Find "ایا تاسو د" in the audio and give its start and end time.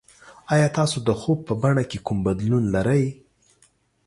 0.53-1.09